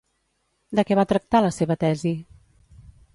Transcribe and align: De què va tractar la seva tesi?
De 0.79 0.85
què 0.87 0.95
va 0.99 1.05
tractar 1.11 1.41
la 1.47 1.51
seva 1.57 1.77
tesi? 1.85 2.15